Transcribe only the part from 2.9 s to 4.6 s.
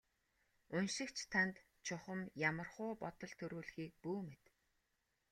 бодол төрүүлэхийг бүү мэд.